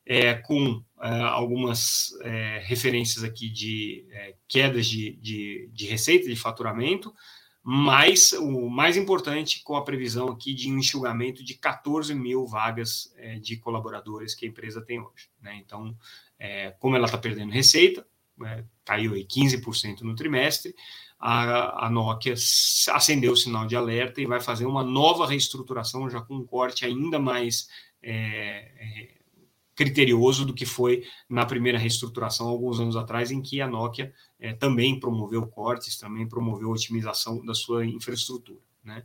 é, 0.04 0.34
com 0.34 0.84
ah, 0.98 1.30
algumas 1.30 2.10
é, 2.20 2.62
referências 2.66 3.24
aqui 3.24 3.48
de 3.48 4.06
é, 4.10 4.34
quedas 4.46 4.86
de, 4.86 5.12
de, 5.12 5.70
de 5.72 5.86
receita, 5.86 6.28
de 6.28 6.36
faturamento, 6.36 7.10
mas 7.62 8.32
o 8.32 8.70
mais 8.70 8.96
importante 8.96 9.62
com 9.62 9.76
a 9.76 9.84
previsão 9.84 10.28
aqui 10.28 10.54
de 10.54 10.68
enxugamento 10.68 11.44
de 11.44 11.54
14 11.54 12.14
mil 12.14 12.46
vagas 12.46 13.12
é, 13.16 13.38
de 13.38 13.56
colaboradores 13.56 14.34
que 14.34 14.46
a 14.46 14.48
empresa 14.48 14.80
tem 14.80 15.00
hoje. 15.00 15.28
Né? 15.40 15.60
Então, 15.64 15.96
é, 16.38 16.70
como 16.78 16.96
ela 16.96 17.04
está 17.04 17.18
perdendo 17.18 17.52
receita, 17.52 18.06
é, 18.42 18.64
caiu 18.84 19.12
aí 19.12 19.24
15% 19.24 20.00
no 20.00 20.14
trimestre, 20.14 20.74
a, 21.18 21.86
a 21.86 21.90
Nokia 21.90 22.32
acendeu 22.32 23.32
o 23.32 23.36
sinal 23.36 23.66
de 23.66 23.76
alerta 23.76 24.22
e 24.22 24.26
vai 24.26 24.40
fazer 24.40 24.64
uma 24.64 24.82
nova 24.82 25.26
reestruturação, 25.26 26.08
já 26.08 26.22
com 26.22 26.36
um 26.36 26.46
corte 26.46 26.86
ainda 26.86 27.18
mais 27.18 27.68
é, 28.02 28.72
é, 28.78 29.19
criterioso 29.80 30.44
do 30.44 30.52
que 30.52 30.66
foi 30.66 31.04
na 31.26 31.46
primeira 31.46 31.78
reestruturação 31.78 32.46
alguns 32.46 32.78
anos 32.78 32.96
atrás, 32.96 33.30
em 33.30 33.40
que 33.40 33.62
a 33.62 33.66
Nokia 33.66 34.12
é, 34.38 34.52
também 34.52 35.00
promoveu 35.00 35.46
cortes, 35.46 35.96
também 35.96 36.28
promoveu 36.28 36.68
otimização 36.68 37.42
da 37.42 37.54
sua 37.54 37.86
infraestrutura. 37.86 38.60
Né? 38.84 39.02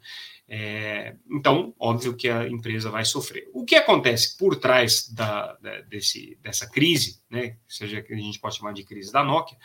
É, 0.49 1.15
então, 1.31 1.73
óbvio 1.79 2.13
que 2.13 2.27
a 2.27 2.45
empresa 2.45 2.89
vai 2.89 3.05
sofrer. 3.05 3.49
O 3.53 3.63
que 3.63 3.75
acontece 3.75 4.37
por 4.37 4.57
trás 4.57 5.07
da, 5.07 5.53
da, 5.61 5.79
desse, 5.83 6.37
dessa 6.41 6.69
crise, 6.69 7.21
né, 7.29 7.55
seja 7.69 8.01
que 8.01 8.13
a 8.13 8.17
gente 8.17 8.37
pode 8.37 8.57
chamar 8.57 8.73
de 8.73 8.83
crise 8.83 9.13
da 9.13 9.23
Nokia, 9.23 9.57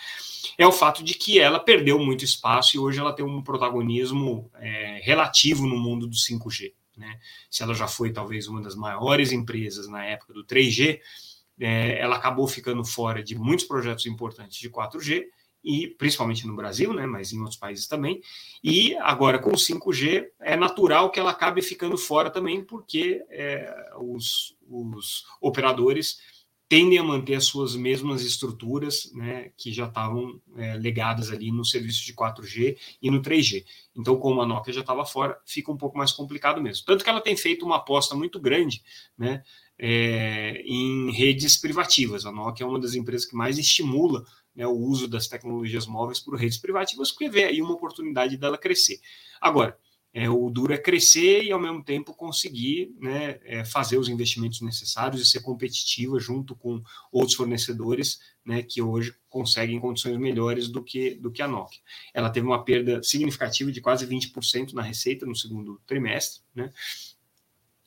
é 0.56 0.64
o 0.64 0.70
fato 0.70 1.02
de 1.02 1.14
que 1.14 1.40
ela 1.40 1.58
perdeu 1.58 1.98
muito 1.98 2.24
espaço 2.24 2.76
e 2.76 2.78
hoje 2.78 3.00
ela 3.00 3.12
tem 3.12 3.24
um 3.24 3.42
protagonismo 3.42 4.48
é, 4.60 5.00
relativo 5.02 5.66
no 5.66 5.76
mundo 5.76 6.06
do 6.06 6.14
5G. 6.14 6.72
Né? 7.00 7.18
Se 7.50 7.62
ela 7.62 7.74
já 7.74 7.88
foi 7.88 8.12
talvez 8.12 8.46
uma 8.46 8.60
das 8.60 8.74
maiores 8.74 9.32
empresas 9.32 9.88
na 9.88 10.04
época 10.04 10.34
do 10.34 10.44
3G, 10.44 11.00
é, 11.58 11.98
ela 11.98 12.16
acabou 12.16 12.46
ficando 12.46 12.84
fora 12.84 13.22
de 13.22 13.34
muitos 13.34 13.64
projetos 13.64 14.04
importantes 14.04 14.58
de 14.58 14.70
4G 14.70 15.24
e 15.64 15.88
principalmente 15.88 16.46
no 16.46 16.54
Brasil, 16.54 16.92
né, 16.92 17.06
mas 17.06 17.32
em 17.32 17.40
outros 17.40 17.58
países 17.58 17.86
também. 17.86 18.22
E 18.62 18.96
agora 18.98 19.38
com 19.38 19.50
o 19.50 19.56
5G 19.56 20.26
é 20.40 20.56
natural 20.56 21.10
que 21.10 21.18
ela 21.18 21.30
acabe 21.30 21.62
ficando 21.62 21.96
fora 21.96 22.30
também, 22.30 22.62
porque 22.62 23.22
é, 23.30 23.92
os, 23.98 24.56
os, 24.68 25.24
operadores 25.40 26.20
tendem 26.70 26.98
a 26.98 27.02
manter 27.02 27.34
as 27.34 27.46
suas 27.46 27.74
mesmas 27.74 28.22
estruturas, 28.22 29.10
né, 29.12 29.50
que 29.56 29.72
já 29.72 29.86
estavam 29.86 30.40
é, 30.56 30.74
legadas 30.74 31.32
ali 31.32 31.50
no 31.50 31.64
serviço 31.64 32.06
de 32.06 32.14
4G 32.14 32.78
e 33.02 33.10
no 33.10 33.20
3G. 33.20 33.64
Então, 33.92 34.16
como 34.16 34.40
a 34.40 34.46
Nokia 34.46 34.72
já 34.72 34.80
estava 34.80 35.04
fora, 35.04 35.36
fica 35.44 35.72
um 35.72 35.76
pouco 35.76 35.98
mais 35.98 36.12
complicado 36.12 36.62
mesmo. 36.62 36.86
Tanto 36.86 37.02
que 37.02 37.10
ela 37.10 37.20
tem 37.20 37.36
feito 37.36 37.66
uma 37.66 37.78
aposta 37.78 38.14
muito 38.14 38.38
grande, 38.38 38.84
né, 39.18 39.42
é, 39.76 40.62
em 40.64 41.10
redes 41.10 41.56
privativas. 41.56 42.24
A 42.24 42.30
Nokia 42.30 42.64
é 42.64 42.68
uma 42.68 42.78
das 42.78 42.94
empresas 42.94 43.26
que 43.26 43.34
mais 43.34 43.58
estimula 43.58 44.24
né, 44.54 44.64
o 44.64 44.78
uso 44.78 45.08
das 45.08 45.26
tecnologias 45.26 45.88
móveis 45.88 46.20
por 46.20 46.36
redes 46.36 46.58
privativas, 46.58 47.10
porque 47.10 47.28
vê 47.28 47.46
aí 47.46 47.60
uma 47.60 47.74
oportunidade 47.74 48.36
dela 48.36 48.56
crescer. 48.56 49.00
Agora, 49.40 49.76
é, 50.12 50.28
o 50.28 50.50
duro 50.50 50.72
é 50.72 50.78
crescer 50.78 51.44
e, 51.44 51.52
ao 51.52 51.60
mesmo 51.60 51.84
tempo, 51.84 52.12
conseguir 52.14 52.92
né, 52.98 53.38
é, 53.44 53.64
fazer 53.64 53.96
os 53.96 54.08
investimentos 54.08 54.60
necessários 54.60 55.22
e 55.22 55.26
ser 55.26 55.40
competitiva 55.40 56.18
junto 56.18 56.56
com 56.56 56.82
outros 57.12 57.36
fornecedores 57.36 58.18
né, 58.44 58.62
que 58.62 58.82
hoje 58.82 59.14
conseguem 59.28 59.78
condições 59.78 60.18
melhores 60.18 60.68
do 60.68 60.82
que, 60.82 61.14
do 61.14 61.30
que 61.30 61.42
a 61.42 61.48
Nokia. 61.48 61.80
Ela 62.12 62.28
teve 62.28 62.46
uma 62.46 62.64
perda 62.64 63.00
significativa 63.02 63.70
de 63.70 63.80
quase 63.80 64.04
20% 64.04 64.72
na 64.72 64.82
receita 64.82 65.24
no 65.24 65.36
segundo 65.36 65.80
trimestre, 65.86 66.42
né? 66.54 66.72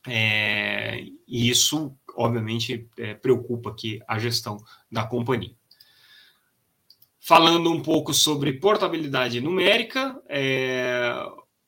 É, 0.05 1.01
e 1.27 1.49
isso, 1.49 1.97
obviamente, 2.15 2.89
é, 2.97 3.13
preocupa 3.13 3.69
aqui 3.69 4.01
a 4.07 4.19
gestão 4.19 4.57
da 4.91 5.05
companhia. 5.05 5.55
Falando 7.19 7.71
um 7.71 7.81
pouco 7.81 8.13
sobre 8.13 8.51
portabilidade 8.51 9.39
numérica, 9.39 10.21
é, 10.27 11.13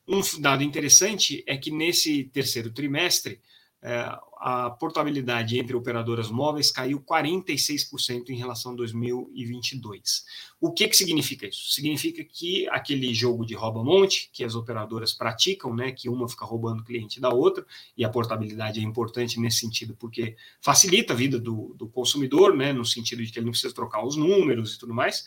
um 0.07 0.21
dado 0.39 0.63
interessante 0.63 1.43
é 1.47 1.57
que 1.57 1.71
nesse 1.71 2.25
terceiro 2.25 2.71
trimestre, 2.71 3.41
é, 3.81 4.17
a 4.38 4.69
portabilidade 4.69 5.59
entre 5.59 5.75
operadoras 5.75 6.29
móveis 6.29 6.71
caiu 6.71 7.00
46% 7.00 8.29
em 8.29 8.35
relação 8.35 8.74
a 8.74 8.75
2022. 8.75 10.24
O 10.59 10.71
que, 10.71 10.88
que 10.88 10.95
significa 10.95 11.47
isso? 11.47 11.71
Significa 11.71 12.24
que 12.24 12.67
aquele 12.69 13.13
jogo 13.13 13.45
de 13.45 13.53
rouba-monte 13.53 14.29
que 14.33 14.43
as 14.43 14.55
operadoras 14.55 15.13
praticam, 15.13 15.75
né, 15.75 15.91
que 15.91 16.09
uma 16.09 16.27
fica 16.27 16.45
roubando 16.45 16.81
o 16.81 16.83
cliente 16.83 17.19
da 17.19 17.29
outra, 17.29 17.65
e 17.95 18.03
a 18.03 18.09
portabilidade 18.09 18.79
é 18.79 18.83
importante 18.83 19.39
nesse 19.39 19.57
sentido, 19.59 19.95
porque 19.95 20.35
facilita 20.62 21.13
a 21.13 21.15
vida 21.15 21.39
do, 21.39 21.75
do 21.77 21.88
consumidor, 21.88 22.55
né, 22.55 22.74
no 22.74 22.85
sentido 22.85 23.24
de 23.24 23.31
que 23.31 23.39
ele 23.39 23.45
não 23.45 23.51
precisa 23.51 23.74
trocar 23.74 24.03
os 24.03 24.15
números 24.15 24.74
e 24.75 24.79
tudo 24.79 24.93
mais. 24.93 25.25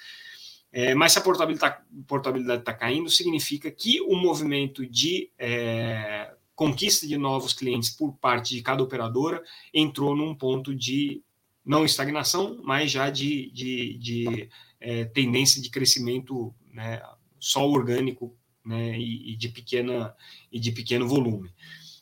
É, 0.80 0.94
mas 0.94 1.11
se 1.11 1.18
a 1.18 1.23
portabilidade 1.23 2.61
está 2.61 2.73
tá 2.73 2.73
caindo, 2.73 3.11
significa 3.11 3.68
que 3.68 4.00
o 4.00 4.14
movimento 4.14 4.87
de 4.87 5.28
é, 5.37 6.32
conquista 6.54 7.04
de 7.04 7.18
novos 7.18 7.52
clientes 7.52 7.90
por 7.90 8.12
parte 8.12 8.54
de 8.54 8.62
cada 8.62 8.80
operadora 8.80 9.42
entrou 9.75 10.14
num 10.14 10.37
ponto 10.37 10.73
de 10.73 11.20
não 11.66 11.85
estagnação, 11.85 12.61
mas 12.62 12.92
já 12.92 13.11
de, 13.11 13.50
de, 13.50 13.99
de 13.99 14.49
é, 14.78 15.04
tendência 15.06 15.61
de 15.61 15.68
crescimento 15.68 16.54
né, 16.73 17.02
só 17.40 17.68
orgânico 17.68 18.32
né, 18.64 18.97
e, 18.97 19.32
e, 19.32 19.37
de 19.37 19.49
pequena 19.49 20.14
e 20.52 20.61
de 20.61 20.70
pequeno 20.70 21.08
volume. 21.08 21.52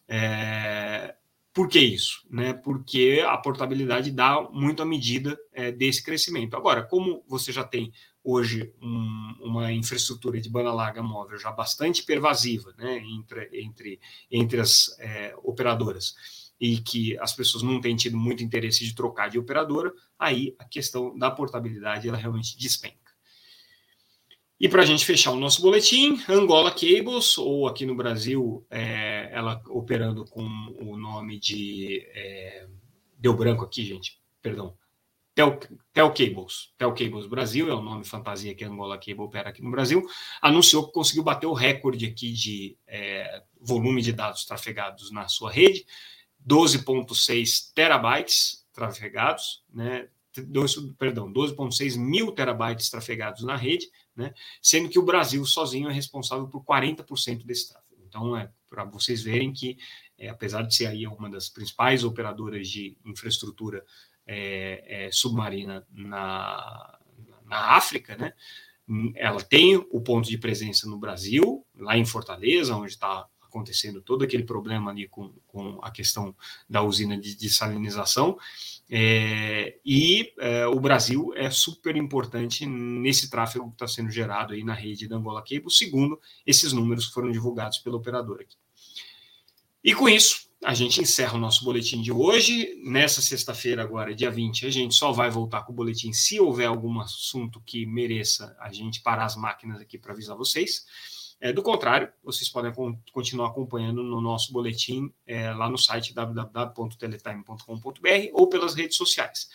É, 0.06 1.14
por 1.54 1.66
que 1.66 1.80
isso? 1.80 2.26
Né? 2.30 2.52
Porque 2.52 3.24
a 3.26 3.38
portabilidade 3.38 4.10
dá 4.10 4.42
muito 4.52 4.82
à 4.82 4.84
medida 4.84 5.34
é, 5.54 5.72
desse 5.72 6.04
crescimento. 6.04 6.54
Agora, 6.54 6.82
como 6.82 7.24
você 7.26 7.50
já 7.50 7.64
tem 7.64 7.90
hoje 8.26 8.74
um, 8.82 9.34
uma 9.40 9.72
infraestrutura 9.72 10.40
de 10.40 10.50
banda 10.50 10.72
larga 10.72 11.00
móvel 11.00 11.38
já 11.38 11.52
bastante 11.52 12.02
pervasiva 12.02 12.74
né, 12.76 12.98
entre, 12.98 13.48
entre, 13.52 14.00
entre 14.28 14.60
as 14.60 14.98
é, 14.98 15.32
operadoras 15.44 16.14
e 16.60 16.78
que 16.78 17.16
as 17.18 17.32
pessoas 17.32 17.62
não 17.62 17.80
têm 17.80 17.94
tido 17.94 18.16
muito 18.16 18.42
interesse 18.42 18.84
de 18.84 18.94
trocar 18.94 19.30
de 19.30 19.38
operadora, 19.38 19.92
aí 20.18 20.56
a 20.58 20.64
questão 20.64 21.16
da 21.16 21.30
portabilidade 21.30 22.08
ela 22.08 22.16
realmente 22.16 22.58
despenca. 22.58 23.06
E 24.58 24.68
para 24.68 24.82
a 24.82 24.86
gente 24.86 25.04
fechar 25.04 25.32
o 25.32 25.38
nosso 25.38 25.60
boletim, 25.60 26.18
Angola 26.28 26.70
Cables, 26.70 27.36
ou 27.36 27.68
aqui 27.68 27.84
no 27.84 27.94
Brasil, 27.94 28.66
é, 28.70 29.28
ela 29.30 29.62
operando 29.68 30.24
com 30.24 30.42
o 30.80 30.96
nome 30.96 31.38
de. 31.38 32.00
É, 32.14 32.66
deu 33.18 33.34
branco 33.34 33.62
aqui, 33.64 33.84
gente, 33.84 34.18
perdão. 34.40 34.74
Tel, 35.36 35.60
Tel 35.92 36.14
Cables, 36.14 36.72
Tel 36.78 36.94
Cables 36.94 37.26
Brasil, 37.26 37.68
é 37.68 37.74
o 37.74 37.82
nome 37.82 38.06
fantasia 38.06 38.54
que 38.54 38.64
a 38.64 38.68
Angola 38.68 38.96
Cable 38.96 39.20
opera 39.20 39.50
aqui 39.50 39.62
no 39.62 39.70
Brasil, 39.70 40.02
anunciou 40.40 40.86
que 40.86 40.94
conseguiu 40.94 41.22
bater 41.22 41.46
o 41.46 41.52
recorde 41.52 42.06
aqui 42.06 42.32
de 42.32 42.78
é, 42.86 43.42
volume 43.60 44.00
de 44.00 44.14
dados 44.14 44.46
trafegados 44.46 45.10
na 45.12 45.28
sua 45.28 45.52
rede, 45.52 45.86
12,6 46.48 47.70
terabytes 47.74 48.66
trafegados, 48.72 49.62
né, 49.70 50.08
2, 50.42 50.76
perdão, 50.98 51.30
12,6 51.30 51.98
mil 51.98 52.32
terabytes 52.32 52.88
trafegados 52.88 53.44
na 53.44 53.56
rede, 53.56 53.90
né? 54.14 54.32
sendo 54.62 54.88
que 54.88 54.98
o 54.98 55.04
Brasil 55.04 55.44
sozinho 55.44 55.88
é 55.88 55.92
responsável 55.92 56.46
por 56.48 56.64
40% 56.64 57.44
desse 57.44 57.68
tráfego. 57.68 58.02
Então, 58.06 58.36
é 58.36 58.50
para 58.68 58.84
vocês 58.84 59.22
verem 59.22 59.52
que, 59.52 59.76
é, 60.18 60.28
apesar 60.28 60.62
de 60.62 60.74
ser 60.74 60.86
aí 60.86 61.06
uma 61.06 61.30
das 61.30 61.48
principais 61.48 62.04
operadoras 62.04 62.68
de 62.68 62.96
infraestrutura 63.04 63.84
é, 64.26 65.06
é, 65.06 65.12
submarina 65.12 65.86
na, 65.92 66.98
na 67.44 67.76
África, 67.76 68.16
né? 68.16 68.32
ela 69.16 69.42
tem 69.42 69.76
o 69.76 70.00
ponto 70.00 70.28
de 70.28 70.38
presença 70.38 70.88
no 70.88 70.98
Brasil, 70.98 71.64
lá 71.76 71.96
em 71.96 72.04
Fortaleza, 72.04 72.76
onde 72.76 72.92
está 72.92 73.26
acontecendo 73.42 74.02
todo 74.02 74.22
aquele 74.22 74.44
problema 74.44 74.90
ali 74.90 75.08
com, 75.08 75.32
com 75.46 75.78
a 75.82 75.90
questão 75.90 76.34
da 76.68 76.82
usina 76.82 77.18
de 77.18 77.34
desalinização. 77.34 78.38
É, 78.88 79.78
e 79.84 80.32
é, 80.38 80.66
o 80.66 80.78
Brasil 80.78 81.32
é 81.34 81.50
super 81.50 81.96
importante 81.96 82.66
nesse 82.66 83.28
tráfego 83.28 83.68
que 83.68 83.74
está 83.74 83.88
sendo 83.88 84.10
gerado 84.10 84.54
aí 84.54 84.62
na 84.62 84.74
rede 84.74 85.08
da 85.08 85.16
Angola 85.16 85.42
Cable, 85.42 85.70
segundo 85.70 86.20
esses 86.46 86.72
números 86.72 87.06
que 87.06 87.14
foram 87.14 87.30
divulgados 87.30 87.78
pelo 87.78 87.96
operador 87.96 88.40
aqui. 88.40 88.56
E 89.82 89.94
com 89.94 90.08
isso, 90.08 90.45
a 90.66 90.74
gente 90.74 91.00
encerra 91.00 91.36
o 91.36 91.38
nosso 91.38 91.64
boletim 91.64 92.02
de 92.02 92.10
hoje. 92.10 92.76
Nessa 92.82 93.22
sexta-feira, 93.22 93.84
agora, 93.84 94.12
dia 94.12 94.32
20, 94.32 94.66
a 94.66 94.70
gente 94.70 94.96
só 94.96 95.12
vai 95.12 95.30
voltar 95.30 95.62
com 95.62 95.70
o 95.70 95.74
boletim 95.76 96.12
se 96.12 96.40
houver 96.40 96.66
algum 96.66 96.98
assunto 96.98 97.62
que 97.64 97.86
mereça 97.86 98.56
a 98.58 98.72
gente 98.72 99.00
parar 99.00 99.26
as 99.26 99.36
máquinas 99.36 99.80
aqui 99.80 99.96
para 99.96 100.12
avisar 100.12 100.36
vocês. 100.36 100.84
É, 101.40 101.52
do 101.52 101.62
contrário, 101.62 102.12
vocês 102.20 102.48
podem 102.48 102.72
continuar 103.12 103.50
acompanhando 103.50 104.02
no 104.02 104.20
nosso 104.20 104.52
boletim 104.52 105.08
é, 105.24 105.52
lá 105.52 105.70
no 105.70 105.78
site 105.78 106.12
www.teletime.com.br 106.12 108.30
ou 108.32 108.48
pelas 108.48 108.74
redes 108.74 108.96
sociais. 108.96 109.48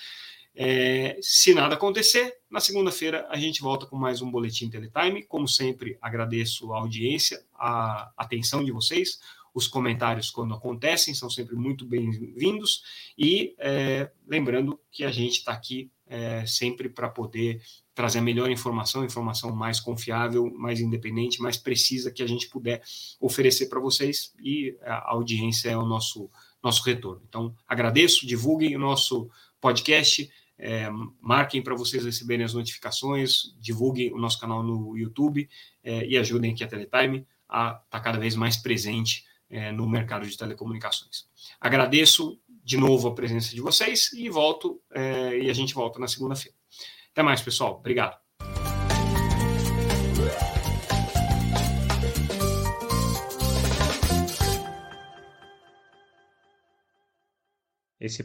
É, 0.55 1.17
se 1.21 1.53
nada 1.53 1.75
acontecer, 1.75 2.37
na 2.49 2.61
segunda-feira 2.61 3.27
a 3.29 3.37
gente 3.37 3.61
volta 3.61 3.85
com 3.85 3.97
mais 3.97 4.21
um 4.21 4.31
Boletim 4.31 4.69
Teletime. 4.69 5.23
Como 5.23 5.45
sempre, 5.47 5.97
agradeço 6.01 6.73
a 6.73 6.77
audiência, 6.77 7.43
a 7.53 8.11
atenção 8.17 8.63
de 8.63 8.71
vocês. 8.71 9.19
Os 9.53 9.67
comentários, 9.67 10.29
quando 10.29 10.53
acontecem, 10.53 11.13
são 11.13 11.29
sempre 11.29 11.55
muito 11.55 11.85
bem-vindos. 11.85 12.83
E 13.17 13.53
é, 13.59 14.09
lembrando 14.25 14.79
que 14.89 15.03
a 15.03 15.11
gente 15.11 15.39
está 15.39 15.51
aqui 15.51 15.91
é, 16.07 16.45
sempre 16.45 16.89
para 16.89 17.09
poder 17.09 17.61
trazer 17.93 18.19
a 18.19 18.21
melhor 18.21 18.49
informação, 18.49 19.03
informação 19.03 19.53
mais 19.55 19.79
confiável, 19.79 20.51
mais 20.53 20.79
independente, 20.79 21.41
mais 21.41 21.57
precisa 21.57 22.11
que 22.11 22.23
a 22.23 22.27
gente 22.27 22.49
puder 22.49 22.81
oferecer 23.19 23.67
para 23.67 23.79
vocês 23.79 24.33
e 24.41 24.77
a 24.81 25.11
audiência 25.11 25.69
é 25.69 25.77
o 25.77 25.85
nosso, 25.85 26.29
nosso 26.63 26.83
retorno. 26.83 27.21
Então, 27.27 27.55
agradeço, 27.67 28.25
divulguem 28.25 28.75
o 28.75 28.79
nosso 28.79 29.29
podcast, 29.59 30.29
é, 30.57 30.89
marquem 31.19 31.61
para 31.61 31.75
vocês 31.75 32.05
receberem 32.05 32.45
as 32.45 32.53
notificações, 32.53 33.53
divulguem 33.59 34.13
o 34.13 34.17
nosso 34.17 34.39
canal 34.39 34.63
no 34.63 34.97
YouTube 34.97 35.49
é, 35.83 36.05
e 36.05 36.17
ajudem 36.17 36.53
aqui 36.53 36.63
a 36.63 36.67
Teletime 36.67 37.25
a 37.49 37.69
estar 37.69 37.83
tá 37.89 37.99
cada 37.99 38.17
vez 38.17 38.35
mais 38.35 38.55
presente 38.55 39.25
é, 39.51 39.71
no 39.71 39.87
mercado 39.87 40.25
de 40.25 40.37
telecomunicações. 40.37 41.27
Agradeço 41.59 42.39
de 42.63 42.77
novo 42.77 43.09
a 43.09 43.13
presença 43.13 43.53
de 43.53 43.61
vocês 43.61 44.11
e 44.13 44.29
volto 44.29 44.81
é, 44.93 45.37
e 45.39 45.49
a 45.49 45.53
gente 45.53 45.73
volta 45.73 45.99
na 45.99 46.07
segunda-feira. 46.07 46.57
Até 47.11 47.21
mais, 47.21 47.41
pessoal. 47.41 47.77
Obrigado. 47.77 48.17
Esse 57.99 58.23